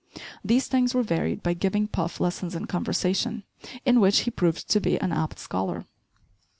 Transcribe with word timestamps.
These 0.43 0.65
things 0.67 0.95
were 0.95 1.03
varied 1.03 1.43
by 1.43 1.53
giving 1.53 1.87
Puff 1.87 2.19
lessons 2.19 2.55
in 2.55 2.65
conversation, 2.65 3.43
in 3.85 3.99
which 4.01 4.21
he 4.21 4.31
proved 4.31 4.67
to 4.71 4.81
be 4.81 4.99
an 4.99 5.11
apt 5.11 5.37
scholar. 5.37 5.85